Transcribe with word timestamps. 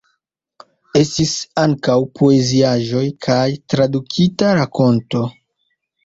Estis 0.99 1.33
ankaŭ 1.63 1.97
poeziaĵoj 2.19 3.03
kaj 3.27 3.43
tradukita 3.73 4.49
rakonto. 4.61 5.21